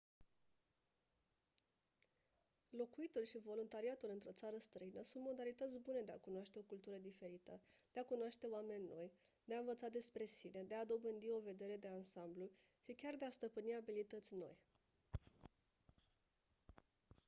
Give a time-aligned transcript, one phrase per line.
[2.71, 7.61] locuitul și voluntariatul într-o țară străină sunt modalități bune de a cunoaște o cultură diferită
[7.91, 9.11] de a cunoaște oameni noi
[9.43, 12.49] de a învăța despre sine de a dobândi o vedere de ansamblu
[12.83, 14.57] și chiar de a stăpâni abilități noi